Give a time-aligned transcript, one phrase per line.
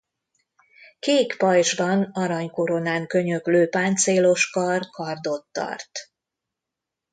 [0.99, 5.99] Kék pajzsban arany-koronán könyöklő páncélos kar kardot tart.